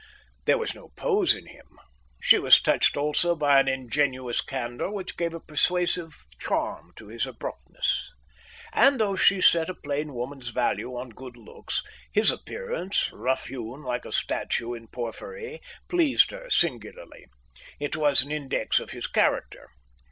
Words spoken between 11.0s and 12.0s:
good looks,